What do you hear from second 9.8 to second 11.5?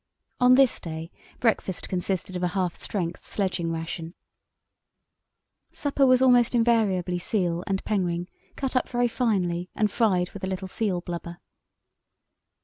fried with a little seal blubber.